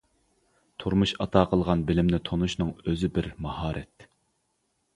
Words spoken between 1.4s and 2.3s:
قىلغان بىلىمنى